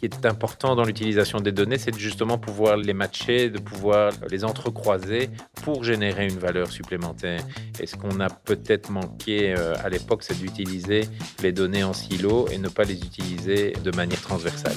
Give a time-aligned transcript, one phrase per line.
[0.00, 4.44] qui est important dans l'utilisation des données, c'est justement pouvoir les matcher, de pouvoir les
[4.44, 5.28] entrecroiser
[5.62, 7.42] pour générer une valeur supplémentaire.
[7.78, 11.02] Et ce qu'on a peut-être manqué euh, à l'époque, c'est d'utiliser
[11.42, 14.76] les données en silo et ne pas les utiliser de manière transversale.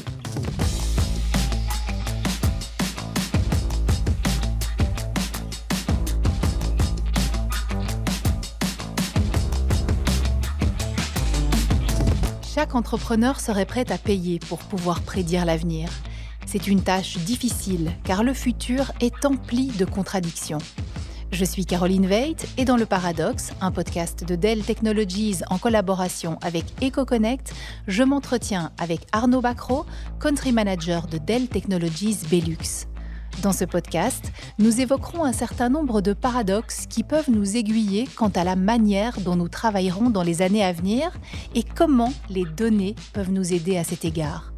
[12.64, 15.90] Chaque entrepreneur serait prêt à payer pour pouvoir prédire l'avenir.
[16.46, 20.60] C'est une tâche difficile car le futur est empli de contradictions.
[21.34, 26.38] Je suis Caroline Veit et dans Le Paradoxe, un podcast de Dell Technologies en collaboration
[26.42, 27.54] avec EcoConnect,
[27.90, 29.86] je m'entretiens avec Arnaud Bacro,
[30.22, 32.93] country manager de Dell Technologies Belux.
[33.42, 38.30] Dans ce podcast, nous évoquerons un certain nombre de paradoxes qui peuvent nous aiguiller quant
[38.30, 41.12] à la manière dont nous travaillerons dans les années à venir
[41.56, 44.54] et comment les données peuvent nous aider à cet égard.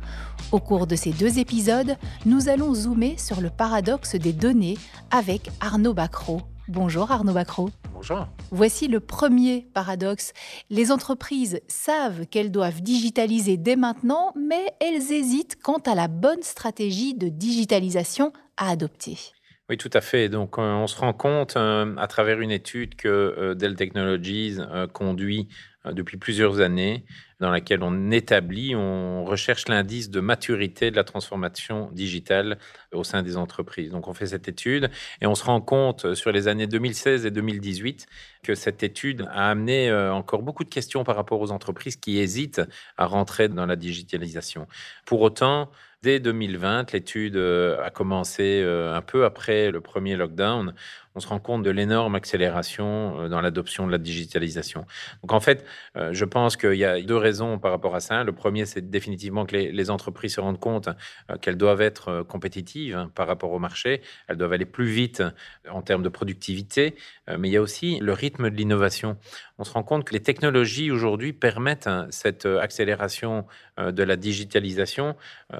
[0.51, 4.77] Au cours de ces deux épisodes, nous allons zoomer sur le paradoxe des données
[5.09, 6.41] avec Arnaud Bacro.
[6.67, 7.69] Bonjour Arnaud Bacro.
[7.93, 8.25] Bonjour.
[8.49, 10.33] Voici le premier paradoxe.
[10.71, 16.41] Les entreprises savent qu'elles doivent digitaliser dès maintenant, mais elles hésitent quant à la bonne
[16.41, 19.34] stratégie de digitalisation à adopter.
[19.67, 20.29] Oui, tout à fait.
[20.29, 24.57] Donc, euh, on se rend compte euh, à travers une étude que euh, Dell Technologies
[24.93, 25.47] conduit
[25.85, 27.05] depuis plusieurs années
[27.39, 32.57] dans laquelle on établit, on recherche l'indice de maturité de la transformation digitale
[32.91, 33.91] au sein des entreprises.
[33.91, 34.89] Donc on fait cette étude
[35.21, 38.07] et on se rend compte sur les années 2016 et 2018
[38.41, 42.63] que cette étude a amené encore beaucoup de questions par rapport aux entreprises qui hésitent
[42.97, 44.67] à rentrer dans la digitalisation.
[45.05, 45.69] Pour autant,
[46.05, 50.75] dès 2020, l'étude euh, a commencé euh, un peu après le premier lockdown
[51.15, 54.85] on se rend compte de l'énorme accélération dans l'adoption de la digitalisation.
[55.21, 58.23] Donc en fait, je pense qu'il y a deux raisons par rapport à ça.
[58.23, 60.89] Le premier, c'est définitivement que les, entreprises se rendent compte
[61.29, 64.01] euh, qu'elles doivent être euh, compétitives hein, par rapport au marché.
[64.27, 65.31] Elles doivent aller plus vite euh,
[65.69, 66.95] en termes de productivité.
[67.27, 69.17] mais il y a aussi le rythme de l'innovation.
[69.57, 73.45] On se rend compte que les technologies aujourd'hui permettent hein, cette accélération
[73.77, 75.15] de la digitalisation.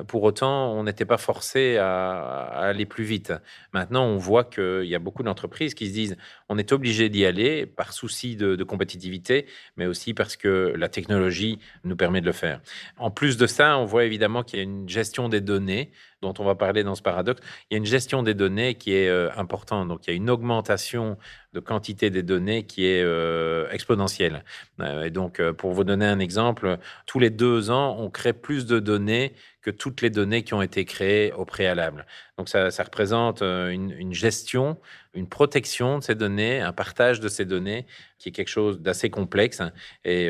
[0.08, 3.34] Pour autant, on n'était pas forcé à, aller plus vite.
[3.74, 6.18] Maintenant, on voit qu'il y a beaucoup d'entreprises qui se disent
[6.50, 9.46] on est obligé d'y aller par souci de, compétitivité,
[9.78, 12.62] mais aussi parce que la technologie nous permet de le faire.
[12.98, 15.92] En plus de ça, on voit évidemment qu'il y a une gestion des données
[16.22, 17.42] dont on va parler dans ce paradoxe.
[17.70, 19.88] Il y a une gestion des données qui est euh, importante.
[19.88, 21.18] Donc, il y a une augmentation
[21.54, 24.44] de quantité des données qui est euh, exponentielle.
[24.80, 28.66] Euh, et donc, pour vous donner un exemple, tous les deux ans, on crée plus
[28.66, 29.34] de données
[29.66, 32.06] que toutes les données qui ont été créées au préalable.
[32.38, 34.78] Donc, ça, représente une, gestion,
[35.16, 37.88] une protection de ces données, un partage de ces données
[38.20, 39.64] qui est quelque chose d'assez complexe
[40.04, 40.30] et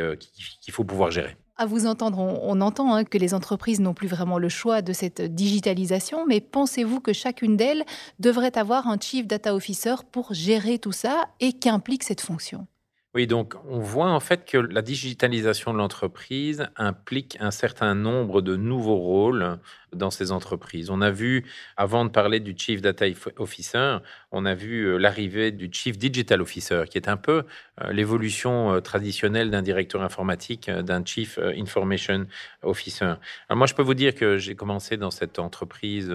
[0.62, 1.36] qu'il faut pouvoir gérer.
[1.58, 4.94] À vous entendre, on, entend hein, que les entreprises n'ont plus vraiment le choix de
[4.94, 7.84] cette digitalisation, mais pensez-vous que chacune d'elles
[8.20, 12.68] devrait avoir un Chief Data Officer pour gérer tout ça et qu'implique cette fonction?
[13.16, 18.42] Oui, donc on voit en fait que la digitalisation de l'entreprise implique un certain nombre
[18.42, 19.58] de nouveaux rôles
[19.94, 20.90] dans ces entreprises.
[20.90, 21.46] On a vu,
[21.78, 23.06] avant de parler du Chief Data
[23.38, 24.00] Officer,
[24.36, 27.44] on a vu euh, l'arrivée du Chief Digital Officer, qui est un peu
[27.82, 32.28] euh, l'évolution euh, traditionnelle d'un directeur informatique, d'un Chief Information
[32.62, 33.16] Officer.
[33.48, 36.14] Alors moi, je peux vous dire que j'ai commencé dans cette entreprise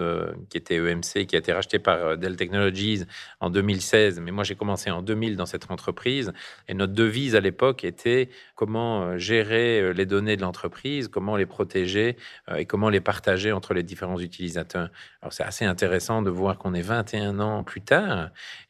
[0.51, 3.05] qui était EMC, qui a été rachetée par Dell Technologies
[3.41, 6.33] en 2016, mais moi j'ai commencé en 2000 dans cette entreprise,
[6.69, 12.17] et notre devise à l'époque était comment gérer les données de l'entreprise, comment les protéger
[12.57, 14.91] et comment les partager entre les différents utilisateurs.
[15.23, 18.10] Alors c'est assez intéressant de voir qu'on est 21 ans plus tard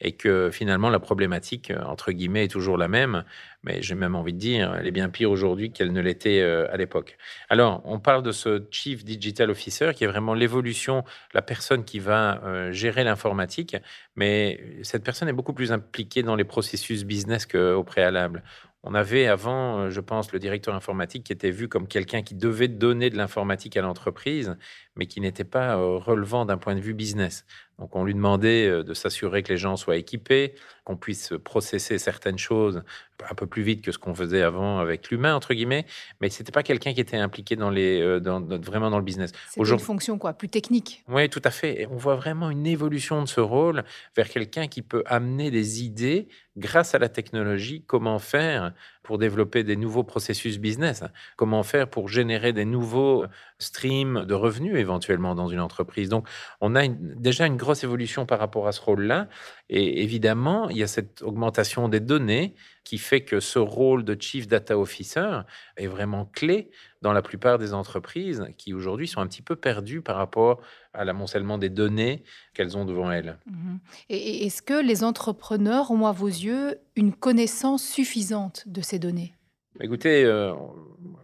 [0.01, 3.25] et que finalement la problématique, euh, entre guillemets, est toujours la même,
[3.63, 6.73] mais j'ai même envie de dire, elle est bien pire aujourd'hui qu'elle ne l'était euh,
[6.73, 7.17] à l'époque.
[7.49, 11.99] Alors, on parle de ce Chief Digital Officer qui est vraiment l'évolution, la personne qui
[11.99, 13.77] va euh, gérer l'informatique,
[14.17, 18.43] mais cette personne est beaucoup plus impliquée dans les processus business qu'au préalable.
[18.83, 22.67] On avait avant, je pense, le directeur informatique qui était vu comme quelqu'un qui devait
[22.67, 24.57] donner de l'informatique à l'entreprise,
[25.01, 27.47] mais qui n'était pas euh, relevant d'un point de vue business.
[27.79, 30.55] Donc on lui demandait euh, de s'assurer que les gens soient équipés,
[30.85, 32.83] qu'on puisse processer certaines choses
[33.29, 35.87] un peu plus vite que ce qu'on faisait avant avec l'humain entre guillemets,
[36.21, 39.33] mais c'était pas quelqu'un qui était impliqué dans les euh, dans, vraiment dans le business.
[39.49, 41.03] C'est une fonction quoi, plus technique.
[41.09, 41.81] Oui, tout à fait.
[41.81, 45.83] Et on voit vraiment une évolution de ce rôle vers quelqu'un qui peut amener des
[45.83, 51.05] idées grâce à la technologie, comment faire pour développer des nouveaux processus business,
[51.37, 53.25] comment faire pour générer des nouveaux
[53.59, 56.09] streams de revenus éventuellement dans une entreprise?
[56.09, 56.29] Donc,
[56.61, 59.29] on a déjà une grosse évolution par rapport à ce rôle-là.
[59.69, 62.55] Et évidemment, il y a cette augmentation des données
[62.85, 65.41] qui fait que ce rôle de Chief Data Officer
[65.77, 66.71] est vraiment clé
[67.03, 70.61] dans la plupart des entreprises qui aujourd'hui sont un petit peu perdues par rapport
[70.93, 72.23] à l'amoncellement des données
[72.55, 73.39] qu'elles ont devant elles.
[73.47, 73.77] Mmh
[74.09, 79.35] et est-ce que les entrepreneurs ont, à vos yeux, une connaissance suffisante de ces données?
[79.81, 80.53] Écoutez, euh,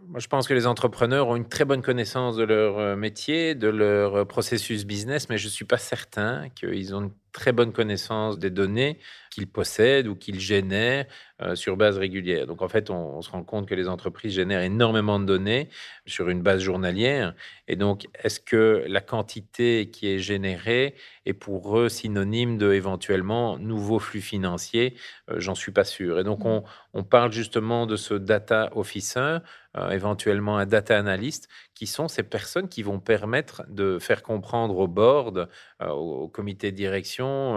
[0.07, 3.55] moi je pense que les entrepreneurs ont une très bonne connaissance de leur euh, métier,
[3.55, 7.51] de leur euh, processus business, mais je ne suis pas certain qu'ils ont une très
[7.51, 8.97] bonne connaissance des données
[9.29, 11.05] qu'ils possèdent ou qu'ils génèrent
[11.43, 12.47] euh, sur base régulière.
[12.47, 15.69] Donc en fait, on, se rend compte que les entreprises génèrent énormément de données
[16.07, 17.35] sur une base journalière.
[17.67, 20.95] Et donc, est-ce que la quantité qui est générée
[21.27, 24.95] est pour eux synonyme de éventuellement nouveaux flux financiers?
[25.29, 26.19] Euh, J'en suis pas sûr.
[26.19, 26.47] Et donc, mmh.
[26.47, 26.63] on,
[26.95, 29.37] on, parle justement de ce data officer,
[29.77, 34.77] euh, éventuellement un data analyst, qui sont ces personnes qui vont permettre de faire comprendre
[34.77, 35.47] au board,
[35.79, 37.55] au comité de direction,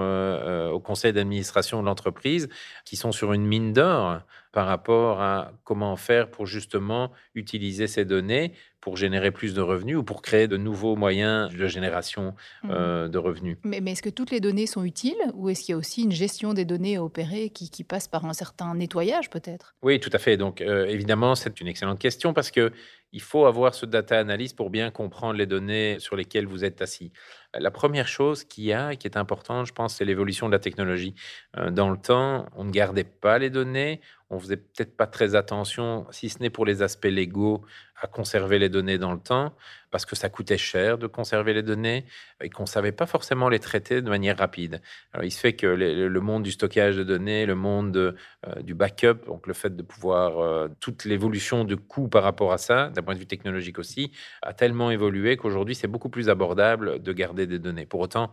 [0.71, 2.49] au conseil d'administration de l'entreprise,
[2.85, 4.21] qui sont sur une mine d'or
[4.53, 9.97] par rapport à comment faire pour justement utiliser ces données pour générer plus de revenus
[9.99, 12.71] ou pour créer de nouveaux moyens de génération mmh.
[12.71, 13.59] euh, de revenus.
[13.63, 16.13] Mais, est-ce que toutes les données sont utiles ou est-ce qu'il y a aussi une
[16.13, 19.75] gestion des données à opérer qui, passe par un certain nettoyage peut-être?
[19.83, 20.37] Oui, tout à fait.
[20.37, 22.73] Donc euh, évidemment, c'est une excellente question parce que
[23.13, 26.83] il faut avoir ce data analyst pour bien comprendre les données sur lesquelles vous êtes
[26.83, 27.13] assis.
[27.59, 30.61] La première chose qu'il y a, qui est importante, je pense, c'est l'évolution de la
[30.61, 31.15] technologie.
[31.57, 34.01] Euh, dans le temps, on ne gardait pas les données,
[34.31, 37.65] on faisait peut-être pas très attention, si ce n'est pour les aspects légaux,
[38.01, 39.53] à conserver les données dans le temps,
[39.91, 42.05] parce que ça coûtait cher de conserver les données
[42.41, 44.81] et qu'on ne savait pas forcément les traiter de manière rapide.
[45.13, 48.15] Alors, il se fait que le monde du stockage de données, le monde euh,
[48.63, 52.59] du backup, donc le fait de pouvoir, euh, toute l'évolution de coûts par rapport à
[52.59, 54.13] ça, d'un point de vue technologique aussi,
[54.43, 57.87] a tellement évolué qu'aujourd'hui, c'est beaucoup plus abordable de garder des données.
[57.87, 58.33] Pour autant,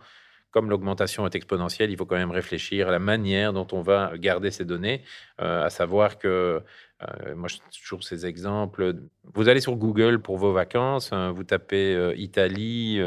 [0.51, 4.17] comme l'augmentation est exponentielle, il faut quand même réfléchir à la manière dont on va
[4.17, 5.03] garder ces données,
[5.41, 6.63] euh, à savoir que,
[7.03, 8.95] euh, moi je toujours ces exemples,
[9.33, 12.99] vous allez sur Google pour vos vacances, hein, vous tapez euh, Italie,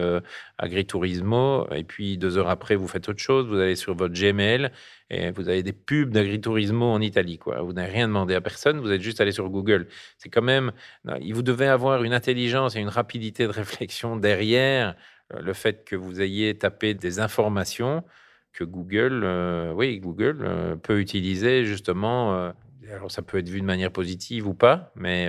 [0.58, 4.70] agriturismo, et puis deux heures après, vous faites autre chose, vous allez sur votre Gmail,
[5.10, 7.38] et vous avez des pubs d'agriturismo en Italie.
[7.38, 7.62] Quoi.
[7.62, 9.88] Vous n'avez rien demandé à personne, vous êtes juste allé sur Google.
[10.19, 10.72] C'est quand même,
[11.04, 14.94] vous devez avoir une intelligence et une rapidité de réflexion derrière
[15.34, 18.04] euh, le fait que vous ayez tapé des informations
[18.52, 22.52] que Google, euh, oui, Google euh, peut utiliser justement.
[22.88, 25.28] Alors ça peut être vu de manière positive ou pas, mais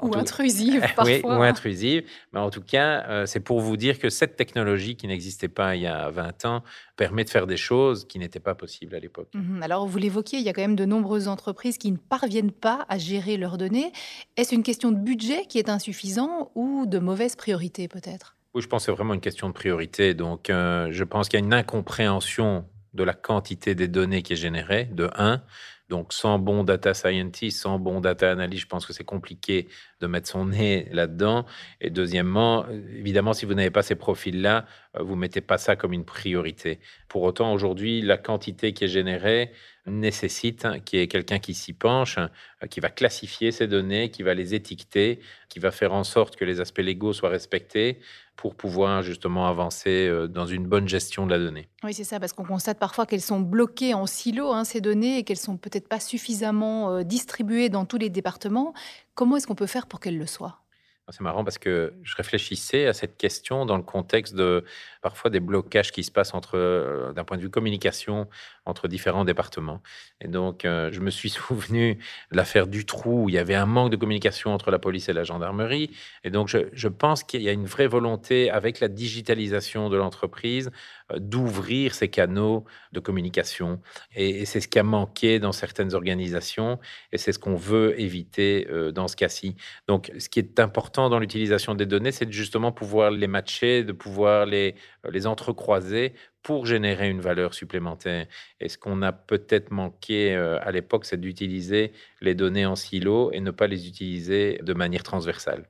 [0.00, 1.04] ou intrusive parfois.
[1.04, 2.04] oui, ou intrusive.
[2.32, 5.82] Mais en tout cas, c'est pour vous dire que cette technologie qui n'existait pas il
[5.82, 6.62] y a 20 ans
[6.96, 9.28] permet de faire des choses qui n'étaient pas possibles à l'époque.
[9.34, 12.52] Mmh alors vous l'évoquiez, il y a quand même de nombreuses entreprises qui ne parviennent
[12.52, 13.92] pas à gérer leurs données.
[14.36, 18.36] Est-ce une question de budget qui est insuffisant ou de mauvaise priorité peut-être?
[18.54, 20.14] Oui, je pense que c'est vraiment une question de priorité.
[20.14, 24.34] Donc, euh, je pense qu'il y a une incompréhension de la quantité des données qui
[24.34, 25.42] est générée, de 1.
[25.88, 29.68] Donc, sans bon data scientist, sans bon data analyst, je pense que c'est compliqué
[30.00, 31.44] de mettre son nez là-dedans.
[31.80, 35.76] Et deuxièmement, évidemment, si vous n'avez pas ces profils-là, euh, vous ne mettez pas ça
[35.76, 36.80] comme une priorité.
[37.08, 39.50] Pour autant, aujourd'hui, la quantité qui est générée
[39.86, 44.22] nécessite qu'il y ait quelqu'un qui s'y penche, euh, qui va classifier ces données, qui
[44.22, 47.98] va les étiqueter, qui va faire en sorte que les aspects légaux soient respectés
[48.36, 51.68] pour pouvoir justement avancer euh, dans une bonne gestion de la donnée.
[51.84, 55.18] Oui, c'est ça, parce qu'on constate parfois qu'elles sont bloquées en silos, hein, ces données,
[55.18, 58.74] et qu'elles sont peut-être pas suffisamment distribuées dans tous les départements.
[59.14, 60.64] Comment est-ce qu'on peut faire pour qu'elles le soient
[61.10, 64.64] c'est marrant parce que je réfléchissais à cette question dans le contexte de
[65.02, 68.26] parfois des blocages qui se passent entre, euh, d'un point de vue communication,
[68.64, 69.82] entre différents départements.
[70.22, 71.98] Et donc, euh, je me suis souvenu
[72.32, 75.10] de l'affaire du trou où il y avait un manque de communication entre la police
[75.10, 75.90] et la gendarmerie.
[76.24, 80.70] Et donc, je, pense qu'il y a une vraie volonté avec la digitalisation de l'entreprise
[81.18, 83.80] d'ouvrir ces canaux de communication.
[84.14, 86.78] Et, c'est ce qui a manqué dans certaines organisations
[87.12, 89.56] et c'est ce qu'on veut éviter dans ce cas-ci.
[89.88, 93.92] Donc, ce qui est important dans l'utilisation des données, c'est justement pouvoir les matcher, de
[93.92, 94.74] pouvoir les
[95.06, 98.26] euh, les entrecroiser pour générer une valeur supplémentaire.
[98.60, 103.30] Et ce qu'on a peut-être manqué euh, à l'époque, c'est d'utiliser les données en silo
[103.32, 105.68] et ne pas les utiliser de manière transversale.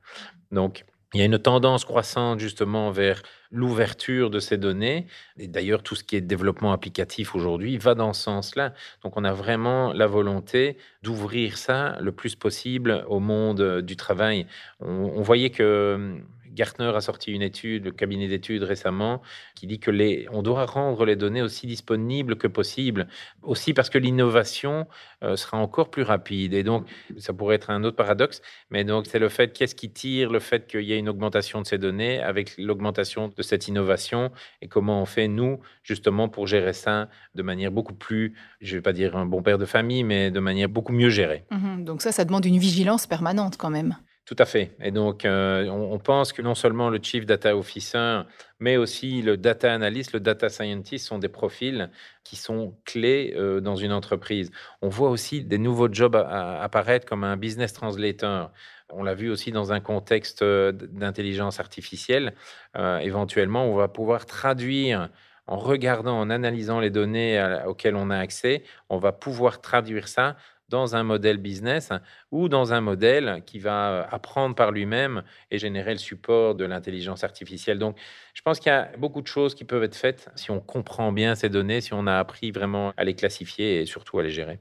[0.51, 3.21] Donc, il y a une tendance croissante justement vers
[3.51, 5.07] l'ouverture de ces données.
[5.37, 8.73] Et d'ailleurs, tout ce qui est développement applicatif aujourd'hui va dans ce sens-là.
[9.03, 14.47] Donc, on a vraiment la volonté d'ouvrir ça le plus possible au monde du travail.
[14.81, 16.19] On, on voyait que
[16.55, 19.21] Gartner a sorti une étude, le cabinet d'études récemment,
[19.53, 23.07] qui dit que les, on doit rendre les données aussi disponibles que possible,
[23.43, 24.87] aussi parce que l'innovation
[25.23, 26.53] euh, sera encore plus rapide.
[26.53, 29.91] Et donc, ça pourrait être un autre paradoxe, mais donc c'est le fait qu'est-ce qui
[29.91, 33.67] tire le fait qu'il y ait une augmentation de ces données avec l'augmentation de cette
[33.67, 34.31] innovation
[34.61, 38.77] et comment on fait nous justement pour gérer ça de manière beaucoup plus, je ne
[38.79, 41.45] vais pas dire un bon père de famille, mais de manière beaucoup mieux gérée.
[41.51, 43.95] Mmh donc ça, ça demande une vigilance permanente quand même.
[44.25, 44.75] Tout à fait.
[44.81, 48.21] Et donc, euh, on, pense que non seulement le Chief Data Officer,
[48.59, 51.91] mais aussi le Data Analyst, le Data Scientist sont des profils
[52.23, 54.49] qui sont clés euh, dans une entreprise.
[54.81, 58.51] On voit aussi des nouveaux jobs apparaître comme un Business Translator.
[58.89, 62.33] On l'a vu aussi dans un contexte euh, d'intelligence artificielle.
[62.75, 65.09] éventuellement, on va pouvoir traduire
[65.45, 70.35] en regardant, en analysant les données auxquelles on a accès, on va pouvoir traduire ça
[70.69, 71.91] dans un modèle business
[72.31, 76.65] ou dans un modèle qui va euh, apprendre par lui-même et générer le support de
[76.65, 77.79] l'intelligence artificielle.
[77.79, 77.97] Donc,
[78.33, 81.11] je pense qu'il y a beaucoup de choses qui peuvent être faites si on comprend
[81.11, 84.31] bien ces données, si on a appris vraiment à les classifier et surtout à les
[84.31, 84.59] gérer.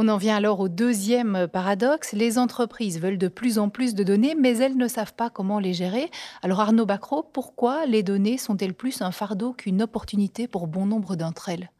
[0.00, 2.12] On en vient alors au deuxième paradoxe.
[2.12, 5.58] Les entreprises veulent de plus en plus de données, mais elles ne savent pas comment
[5.58, 6.08] les gérer.
[6.42, 11.16] Alors Arnaud Bacro, pourquoi les données sont-elles plus un fardeau qu'une opportunité pour bon nombre
[11.16, 11.70] d'entre elles?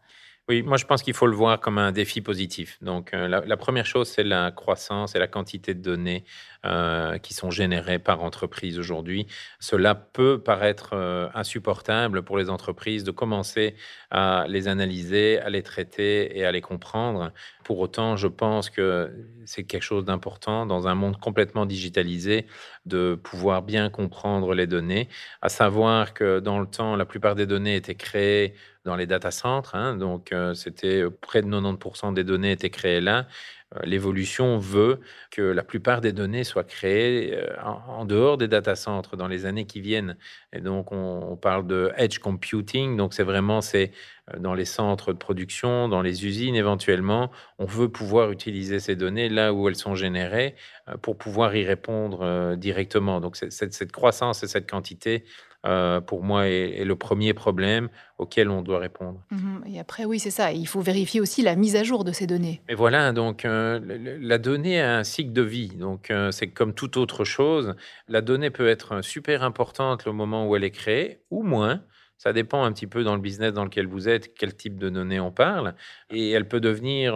[0.48, 2.78] Oui, moi je pense qu'il faut le voir comme un défi positif.
[2.80, 6.24] Donc euh, la, première chose, c'est la croissance et la quantité de données
[6.64, 9.26] euh, qui sont générées par entreprise aujourd'hui.
[9.60, 13.76] Cela peut paraître euh, insupportable pour les entreprises de commencer
[14.10, 17.30] à les analyser, à les traiter et à les comprendre.
[17.62, 19.12] Pour autant, je pense que
[19.44, 22.46] c'est quelque chose d'important dans un monde complètement digitalisé
[22.88, 25.08] de pouvoir bien comprendre les données,
[25.42, 28.54] à savoir que dans le temps, la plupart des données étaient créées
[28.84, 29.74] dans les data centers.
[29.74, 33.26] Hein, donc, euh, c'était euh, près de 90% des données étaient créées là.
[33.74, 39.16] Euh, l'évolution veut que la plupart des données soient créées en, dehors des data centers
[39.16, 40.16] dans les années qui viennent.
[40.52, 42.96] Et donc, on, parle de edge computing.
[42.96, 43.92] Donc, c'est vraiment c'est
[44.38, 47.30] dans les centres de production, dans les usines éventuellement.
[47.58, 50.54] On veut pouvoir utiliser ces données là où elles sont générées
[51.02, 53.20] pour pouvoir y répondre directement.
[53.20, 55.24] Donc, cette croissance et cette quantité
[55.66, 57.88] euh, pour moi, est, le premier problème
[58.18, 59.20] auquel on doit répondre.
[59.32, 59.64] Mhm.
[59.66, 60.52] Et après, oui, c'est ça.
[60.52, 62.62] Il faut vérifier aussi la mise à jour de ces données.
[62.68, 63.80] Et voilà, donc euh,
[64.20, 65.70] la donnée a un cycle de vie.
[65.70, 67.74] Donc, euh, c'est comme toute autre chose.
[68.06, 71.82] La donnée peut être super importante au moment où elle est créée, ou moins.
[72.18, 74.88] Ça dépend un petit peu dans le business dans lequel vous êtes, quel type de
[74.88, 75.74] données on parle.
[76.10, 77.14] Et elle peut devenir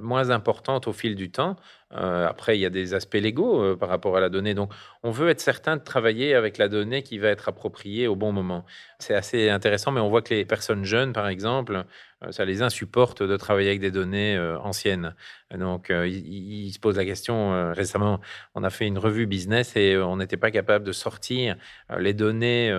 [0.00, 1.56] moins importante au fil du temps.
[1.92, 4.54] Euh, après, il y a des aspects légaux euh, par rapport à la donnée.
[4.54, 8.14] Donc, on veut être certain de travailler avec la donnée qui va être appropriée au
[8.14, 8.64] bon moment.
[9.00, 11.84] C'est assez intéressant, mais on voit que les personnes jeunes, par exemple,
[12.22, 15.14] euh, ça les insupporte de travailler avec des données anciennes.
[15.52, 17.72] Donc, ils, se posent la question.
[17.72, 18.20] récemment,
[18.54, 21.56] on a fait une revue business et on n'était pas capable de sortir
[21.98, 22.72] les données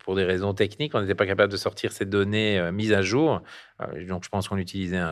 [0.00, 0.94] pour des raisons techniques.
[0.94, 3.42] On n'était pas capable de sortir ces données mises à jour.
[4.08, 5.02] Donc, je pense qu'on utilisait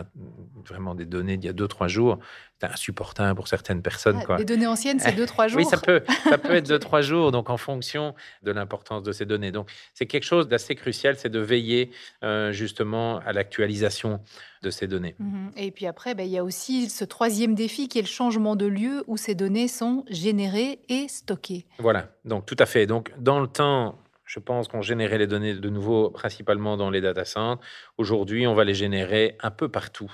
[0.65, 2.19] vraiment des données d'il y a deux, trois jours
[2.61, 4.23] c'est insupportable pour certaines personnes.
[4.29, 5.59] Ah, les données anciennes, c'est deux, trois jours.
[5.63, 9.13] oui, ça peut, ça peut être deux, trois jours, donc en fonction de l'importance de
[9.13, 9.53] ces données.
[9.53, 11.91] Donc, c'est quelque chose d'assez crucial, c'est de veiller
[12.25, 14.21] euh, justement à l'actualisation
[14.63, 15.17] de ces données.
[15.19, 15.51] Mhm.
[15.57, 18.57] Et puis après, ben, il y a aussi ce troisième défi qui est le changement
[18.57, 21.67] de lieu où ces données sont générées et stockées.
[21.79, 22.87] Voilà, donc tout à fait.
[22.87, 27.01] Donc, dans le temps, je pense qu'on générait les données de nouveau principalement dans les
[27.01, 27.65] data centers.
[27.97, 30.13] Aujourd'hui, on va les générer un peu partout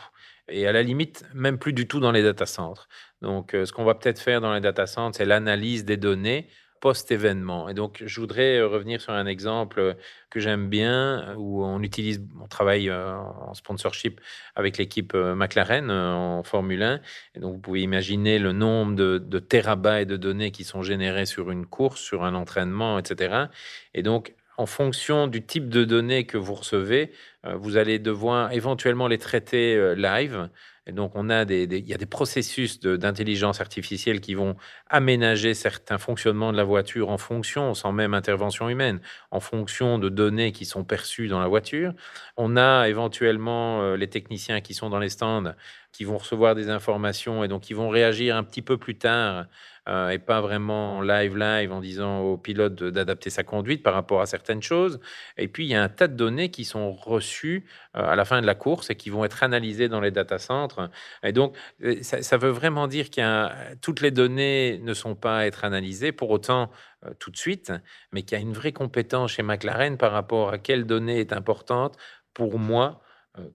[0.49, 2.89] et à la limite, même plus du tout dans les data centers.
[3.23, 6.49] Donc, euh, ce qu'on va peut-être faire dans les data centers, c'est l'analyse des données
[6.83, 7.71] post-événement.
[7.71, 9.97] Et donc, je voudrais euh, revenir sur un exemple
[10.31, 14.21] que j'aime bien, où on utilise, on travaille euh, en sponsorship
[14.57, 17.01] avec l'équipe McLaren en Formule 1.
[17.37, 21.27] Et donc, vous pouvez imaginer le nombre de, de terabytes de données qui sont générées
[21.27, 23.47] sur une course, sur un entraînement, etc.
[23.95, 27.13] Et donc, en fonction du type de données que vous recevez,
[27.47, 30.49] euh, vous allez devoir éventuellement les traiter euh, live.
[30.91, 34.57] Donc, on a des, il y a des processus d'intelligence artificielle qui vont
[34.89, 40.09] aménager certains fonctionnements de la voiture en fonction, sans même intervention humaine, en fonction de
[40.09, 41.95] données qui sont perçues dans la voiture.
[42.37, 45.55] On a éventuellement euh, les techniciens qui sont dans les stands
[45.93, 49.47] qui vont recevoir des informations et donc qui vont réagir un petit peu plus tard
[49.89, 54.21] euh, et pas vraiment live live en disant au pilote d'adapter sa conduite par rapport
[54.21, 55.01] à certaines choses.
[55.37, 58.25] Et puis il y a un tas de données qui sont reçues euh, à la
[58.25, 60.89] fin de la course et qui vont être analysées dans les data centers.
[61.25, 65.47] Et donc euh, ça, veut vraiment dire que toutes les données ne sont pas à
[65.47, 66.71] être analysées pour autant
[67.19, 67.73] tout de suite,
[68.13, 71.33] mais qu'il y a une vraie compétence chez McLaren par rapport à quelle donnée est
[71.33, 71.97] importante
[72.35, 73.03] pour moi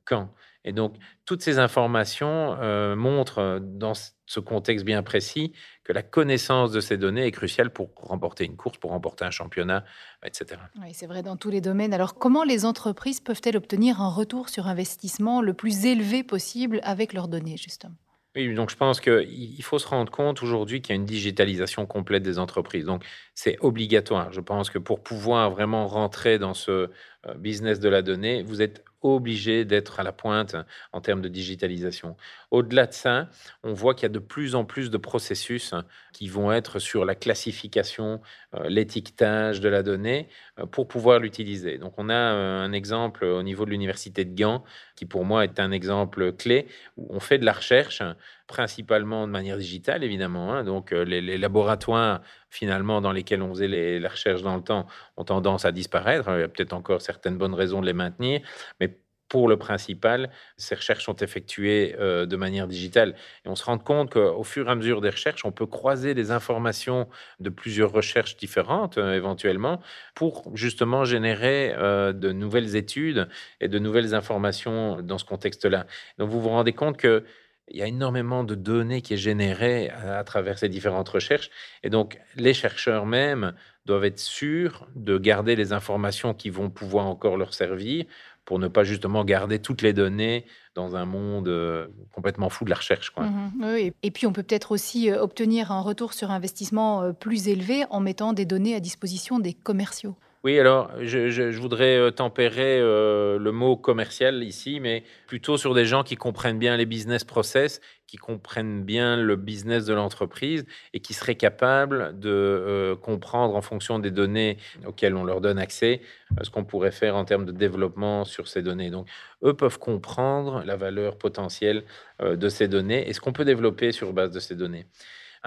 [0.03, 0.33] quand.
[0.67, 0.95] Et donc,
[1.25, 5.53] toutes ces informations euh, montrent, euh, dans ce contexte bien précis,
[5.85, 9.31] que la connaissance de ces données est cruciale pour remporter une course, pour remporter un
[9.31, 9.85] championnat,
[10.25, 10.59] etc.
[10.81, 11.93] Oui, c'est vrai dans tous les domaines.
[11.93, 17.13] Alors, comment les entreprises peuvent-elles obtenir un retour sur investissement le plus élevé possible avec
[17.13, 17.95] leurs données, justement?
[18.35, 21.85] Oui, donc je pense qu'il faut se rendre compte aujourd'hui qu'il y a une digitalisation
[21.85, 22.85] complète des entreprises.
[22.85, 24.31] Donc c'est obligatoire.
[24.33, 26.89] Je pense que pour pouvoir vraiment rentrer dans ce euh,
[27.35, 30.55] business de la donnée, vous êtes obligé d'être à la pointe
[30.91, 32.15] en termes de digitalisation.
[32.51, 33.29] Au-delà de ça,
[33.63, 35.73] on voit qu'il y a de plus en plus de processus
[36.13, 38.21] qui vont être sur la classification,
[38.55, 41.77] euh, l'étiquetage de la donnée euh, pour pouvoir l'utiliser.
[41.77, 44.63] Donc on a euh, un exemple au niveau de l'université de Gand
[44.95, 48.01] qui pour moi est un exemple clé où on fait de la recherche
[48.47, 50.53] principalement de manière digitale évidemment.
[50.53, 50.63] Hein.
[50.63, 54.87] Donc les, laboratoires finalement dans lesquels on faisait les, la recherche dans le temps
[55.17, 56.29] ont tendance à disparaître.
[56.29, 58.41] Il y a peut-être encore certaines bonnes raisons de les maintenir,
[58.79, 58.97] mais
[59.29, 63.15] pour le principal, ces recherches sont effectuées euh, de manière digitale.
[63.45, 66.13] Et on se rend compte qu'au fur et à mesure des recherches, on peut croiser
[66.13, 67.07] les informations
[67.39, 69.81] de plusieurs recherches différentes, euh, éventuellement,
[70.15, 73.27] pour justement générer euh, de nouvelles études
[73.59, 75.87] et de nouvelles informations dans ce contexte-là.
[76.17, 77.25] Donc vous vous rendez compte que
[77.69, 81.49] il y a énormément de données qui est générées à, à travers ces différentes recherches.
[81.83, 83.53] Et donc, les chercheurs même
[83.85, 88.05] doivent être sûrs de garder les informations qui vont pouvoir encore leur servir
[88.47, 92.69] pour ne pas justement garder toutes les données dans un monde euh, complètement fou de
[92.69, 93.09] la recherche.
[93.09, 93.25] Quoi.
[93.25, 97.49] Mmh et puis on peut peut-être aussi euh, obtenir un retour sur investissement euh, plus
[97.49, 100.15] élevé en mettant des données à disposition des commerciaux.
[100.47, 105.83] Oui, alors je, voudrais euh, tempérer euh, le mot commercial ici, mais plutôt sur des
[105.83, 111.01] gens qui comprennent bien les business process, qui comprennent bien le business de l'entreprise et
[111.01, 115.99] qui seraient capables de euh, comprendre en fonction des données auxquelles on leur donne accès
[116.41, 118.89] ce qu'on pourrait faire en termes de développement sur ces données.
[118.89, 119.09] Donc,
[119.43, 121.83] eux peuvent comprendre la valeur potentielle
[122.23, 124.85] de ces données et ce qu'on peut développer sur base de ces données.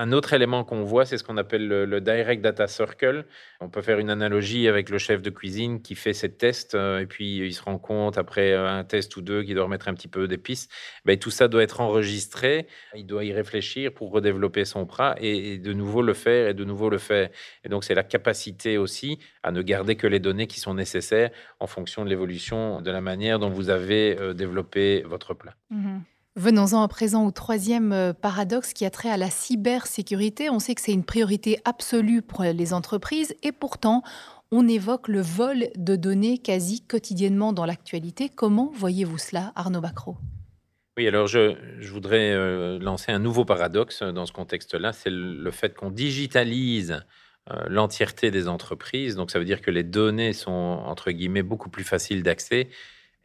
[0.01, 3.27] Un autre élément qu'on voit, c'est ce qu'on appelle le, Direct Data Circle.
[3.61, 7.01] On peut faire une analogie avec le chef de cuisine qui fait ses tests euh,
[7.01, 9.89] et puis il se rend compte après euh, un test ou deux qu'il doit remettre
[9.89, 10.71] un petit peu d'épices.
[11.05, 12.67] Ben, tout ça doit être enregistré.
[12.95, 16.65] Il doit y réfléchir pour redévelopper son plat et, de nouveau le faire et de
[16.65, 17.29] nouveau le faire.
[17.65, 21.29] Et donc c'est la capacité aussi à ne garder que les données qui sont nécessaires
[21.59, 25.57] en fonction de l'évolution de la manière dont vous avez euh, développé votre plat.
[25.69, 25.99] Mmh
[26.41, 30.49] Venons-en à présent au troisième euh, paradoxe qui a trait à la cybersécurité.
[30.49, 34.03] On sait que c'est une priorité absolue pour les entreprises et pourtant,
[34.51, 38.31] on évoque le vol de données quasi quotidiennement dans l'actualité.
[38.31, 40.17] Comment voyez-vous cela, Arnaud Bacro
[40.97, 41.57] oui, alors je,
[41.91, 47.01] voudrais euh, lancer un nouveau paradoxe dans ce contexte-là, c'est le fait qu'on digitalise
[47.51, 49.15] euh, l'entièreté des entreprises.
[49.15, 52.69] Donc ça veut dire que les données sont, entre guillemets, beaucoup plus faciles d'accès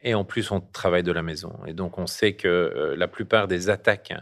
[0.02, 1.58] et en plus, on travaille de la maison.
[1.66, 4.12] Et donc, on sait que euh, la plupart des attaques,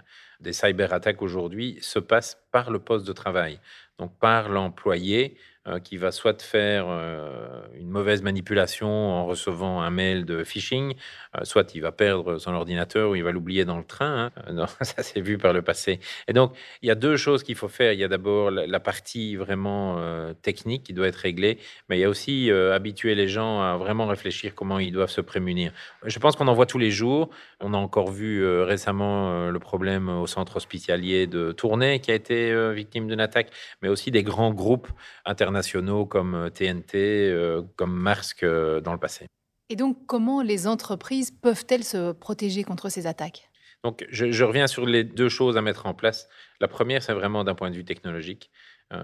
[0.40, 3.59] des cyberattaques aujourd'hui, se passent par le poste de travail,
[3.99, 5.37] donc par l'employé
[5.67, 10.93] euh, qui va soit faire euh, une mauvaise manipulation en recevant un mail de phishing,
[11.35, 14.31] euh, soit il va perdre son ordinateur ou il va l'oublier dans le train.
[14.47, 14.67] Hein.
[14.83, 16.01] ça s'est vu par le passé.
[16.29, 17.95] Et donc, il y a deux choses qu'il faut faire.
[17.95, 19.97] Il y a d'abord la, partie vraiment
[20.43, 21.57] technique qui doit être réglée,
[21.88, 25.23] mais il y a aussi habituer les gens à vraiment réfléchir comment ils doivent se
[25.23, 25.73] prémunir.
[26.05, 27.31] Je pense qu'on en voit tous les jours.
[27.61, 32.43] On a encore vu récemment le problème au centre hospitalier de Tournai qui a été
[32.74, 33.50] victime d'une attaque,
[33.83, 34.88] mais aussi des grands groupes
[35.24, 39.26] internationaux nationaux comme TNT, euh, euh, comme Maersk euh, dans le passé.
[39.70, 43.48] Et donc, comment les entreprises peuvent-elles se protéger contre ces attaques?
[43.83, 46.28] Donc, je, reviens sur les deux choses à mettre en place.
[46.61, 48.50] La première, c'est vraiment d'un point de vue technologique.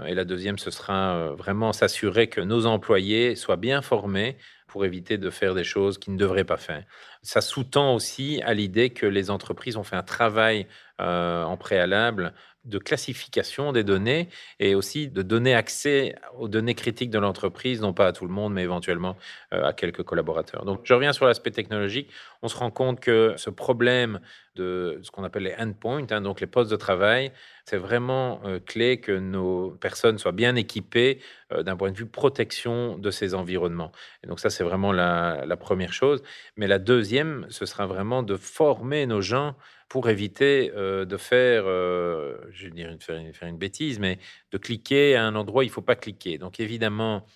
[0.07, 4.37] et la deuxième, ce sera vraiment s'assurer que nos employés soient bien formés
[4.69, 6.85] pour éviter de faire des choses qu'ils ne devraient pas faire.
[7.23, 10.67] Ça sous-tend aussi à l'idée que les entreprises ont fait un travail
[10.99, 14.29] en préalable de classification des données
[14.59, 18.33] et aussi de donner accès aux données critiques de l'entreprise, non pas à tout le
[18.33, 19.17] monde, mais éventuellement
[19.55, 20.65] euh, à quelques collaborateurs.
[20.65, 22.11] Donc, je reviens sur l'aspect technologique.
[22.43, 24.21] On se rend compte que ce problème
[24.57, 27.33] de ce qu'on appelle les endpoints, hein, donc les postes de travail,
[27.65, 31.21] c'est vraiment euh, clé que nos personnes soient bien équipées
[31.53, 33.93] euh, d'un point de vue protection de ces environnements.
[34.27, 36.23] Donc ça, c'est vraiment la, la première chose.
[36.57, 37.10] Mais la deuxième,
[37.49, 39.55] ce sera vraiment de former nos gens
[39.91, 44.19] pour éviter euh, de faire, euh, je vais dire, faire, faire, une bêtise, mais
[44.53, 46.39] de cliquer à un endroit où il ne faut pas cliquer.
[46.39, 47.27] Donc évidemment,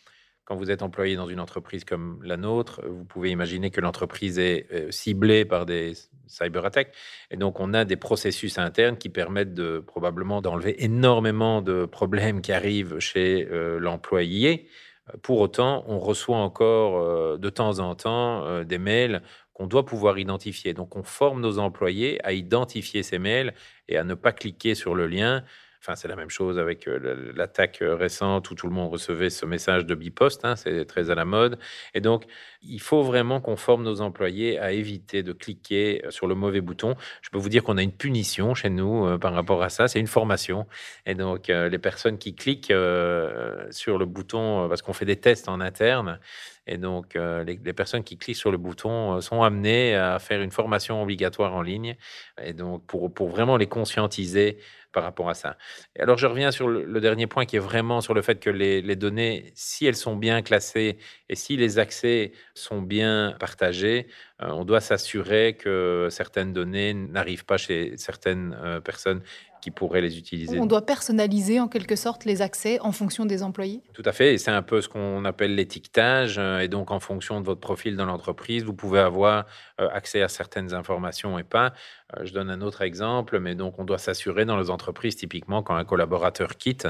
[0.44, 4.38] quand vous êtes employé dans une entreprise comme la nôtre, vous pouvez imaginer que l'entreprise
[4.38, 5.94] est euh, ciblée par des
[6.28, 6.94] cyberattaques.
[7.32, 12.40] Et donc, on a des processus internes qui permettent de probablement d'enlever énormément de problèmes
[12.40, 14.68] qui arrivent chez l'employé.
[15.22, 19.22] Pour autant, on reçoit encore de temps en temps des mails
[19.54, 20.74] qu'on doit pouvoir identifier.
[20.74, 23.54] Donc, on forme nos employés à identifier ces mails
[23.88, 25.44] et à ne pas cliquer sur le lien
[25.94, 29.44] C'est la même chose avec euh, l'attaque euh, récente où tout le monde recevait ce
[29.44, 30.44] message de bipost.
[30.44, 31.58] Hein, c'est très à la mode.
[31.92, 32.24] Et donc,
[32.62, 36.62] il faut vraiment qu'on forme nos employés à éviter de cliquer euh, sur le mauvais
[36.62, 36.94] bouton.
[37.20, 39.86] Je peux vous dire qu'on a une punition chez nous par rapport à ça.
[39.86, 40.66] C'est une formation.
[41.04, 42.72] Et donc, les personnes qui cliquent
[43.70, 46.18] sur le bouton, parce qu'on fait des tests en interne,
[46.66, 51.02] et donc, les, personnes qui cliquent sur le bouton sont amenées à faire une formation
[51.02, 51.96] obligatoire en ligne.
[52.42, 54.58] Et donc, pour vraiment les conscientiser
[54.94, 55.59] par rapport à ça.
[55.96, 58.48] Et alors, je reviens sur le, dernier point qui est vraiment sur le fait que
[58.48, 60.96] les, données, si elles sont bien classées
[61.28, 64.07] et si les accès sont bien partagés,
[64.40, 69.20] euh, on doit s'assurer que certaines données n'arrivent pas chez certaines euh, personnes
[69.61, 70.59] qui pourraient les utiliser.
[70.61, 74.35] On doit personnaliser en quelque sorte les accès en fonction des employés Tout à fait,
[74.35, 76.37] et c'est un peu ce qu'on appelle l'étiquetage.
[76.38, 79.46] Euh, et donc, en fonction de votre profil dans l'entreprise, vous pouvez avoir
[79.78, 81.72] accès à certaines informations et pas.
[82.18, 85.62] Euh, je donne un autre exemple, mais donc on doit s'assurer dans les entreprises, typiquement
[85.62, 86.88] quand un collaborateur quitte,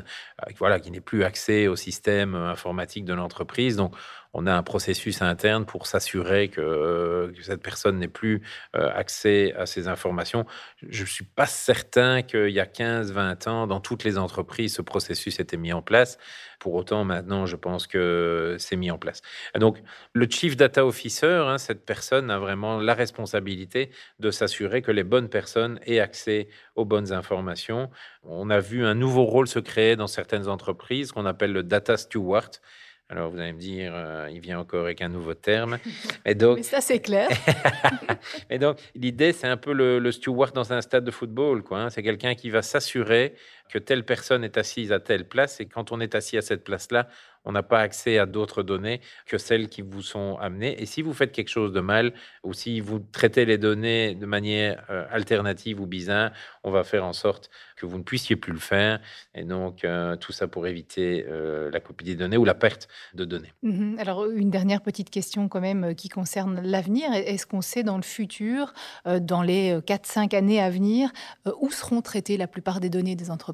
[0.59, 3.77] voilà, qui n'est plus accès au système informatique de l'entreprise.
[3.77, 3.95] Donc,
[4.37, 9.87] on a un processus interne pour s'assurer que, cette personne n'ait plus accès à ces
[9.87, 10.45] informations.
[10.83, 14.83] Je ne suis pas certain qu'il y a 15-20 ans, dans toutes les entreprises, ce
[14.83, 16.19] processus était mis en place.
[16.65, 19.21] Pour autant, maintenant, je pense que c'est mis en place.
[19.55, 19.83] donc,
[20.15, 25.05] le Chief Data Officer, hein, cette personne a vraiment la responsabilité de s'assurer que les
[25.05, 27.91] bonnes personnes aient accès aux bonnes informations.
[28.23, 31.99] On a vu un nouveau rôle se créer dans certaines entreprises qu'on appelle le Data
[31.99, 32.53] Steward.
[33.11, 35.77] Alors vous allez me dire, euh, il vient encore avec un nouveau terme.
[36.25, 37.29] Et donc, Mais ça c'est clair.
[38.51, 41.63] et donc l'idée, c'est un peu le, steward dans un stade de football.
[41.63, 41.81] quoi.
[41.81, 41.91] Hein.
[41.91, 43.35] C'est quelqu'un qui va s'assurer
[43.69, 45.61] que telle personne est assise à telle place.
[45.61, 47.09] Et quand on est assis à cette place-là,
[47.45, 50.81] on n'a pas accès à d'autres données que celles qui vous sont amenées.
[50.81, 54.25] Et si vous faites quelque chose de mal, ou si vous traitez les données de
[54.25, 56.31] manière euh, alternative ou bizarre,
[56.63, 58.99] on va faire en sorte que vous ne puissiez plus le faire.
[59.35, 62.89] Et donc, euh, tout ça pour éviter euh, la copie des données ou la perte
[63.13, 63.53] de données.
[63.63, 63.97] Mhm.
[63.99, 67.13] Alors, une dernière petite question quand même qui concerne l'avenir.
[67.13, 68.73] Est-ce qu'on sait dans le futur,
[69.05, 71.11] dans les 4-5 années à venir,
[71.61, 73.54] où seront traitées la plupart des données des entreprises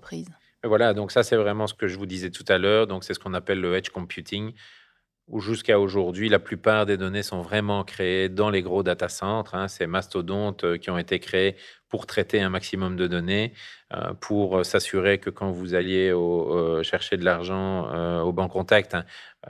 [0.64, 2.86] voilà, donc ça, c'est vraiment ce que je vous disais tout à l'heure.
[2.86, 4.52] Donc, c'est ce qu'on appelle le edge computing,
[5.26, 9.54] où jusqu'à aujourd'hui, la plupart des données sont vraiment créées dans les gros data centers,
[9.54, 11.56] hein, ces mastodontes euh, qui ont été créés
[11.88, 13.54] pour traiter un maximum de données,
[13.94, 19.04] euh, pour s'assurer que quand vous alliez euh, chercher de l'argent au banc contact, hein,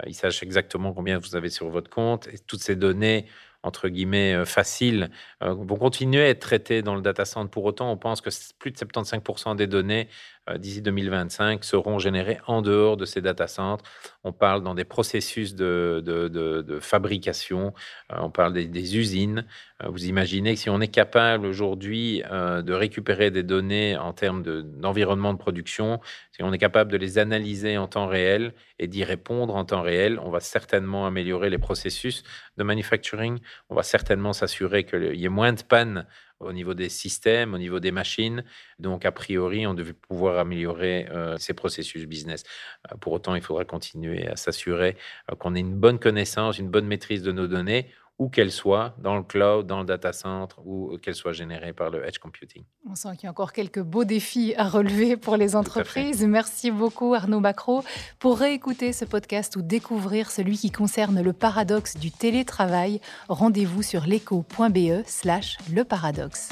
[0.07, 2.29] ils sachent exactement combien vous avez sur votre compte.
[2.29, 3.27] Et toutes ces données
[3.63, 5.11] entre guillemets, euh, faciles
[5.43, 7.51] euh, vont continuer à être traitées dans le data center.
[7.51, 12.39] Pour autant, on pense que plus de 75% des données euh, d'ici 2025 seront générées
[12.47, 13.85] en dehors de ces data centers.
[14.25, 17.73] On parle dans des processus de, de, fabrication,
[18.11, 19.45] on parle des, usines.
[19.85, 25.33] vous imaginez que si on est capable aujourd'hui de récupérer des données en termes d'environnement
[25.33, 26.01] de production,
[26.33, 29.83] si on est capable de les analyser en temps réel et d'y répondre en temps
[29.83, 32.25] réel, on va certainement améliorer les processus
[32.57, 33.01] de manufacturing
[33.69, 36.07] on va certainement s'assurer qu'il y ait moins de pannes
[36.41, 38.45] au niveau des systèmes, au niveau des machines.
[38.79, 42.45] Donc, a priori, on devait pouvoir améliorer euh, ces processus business.
[42.91, 44.97] Euh, pour autant, il faudra continuer à s'assurer
[45.31, 47.89] euh, qu'on ait une bonne connaissance, une bonne maîtrise de nos données
[48.21, 51.89] où qu'elle soit, dans le cloud, dans le data center, ou qu'elle soit générée par
[51.89, 52.63] le edge computing.
[52.89, 56.23] On sent qu'il y a encore quelques beaux défis à relever pour les entreprises.
[56.27, 57.83] Merci beaucoup Arnaud Macro.
[58.19, 64.05] Pour réécouter ce podcast ou découvrir celui qui concerne le paradoxe du télétravail, rendez-vous sur
[64.05, 66.51] l'écho.be slash le paradoxe.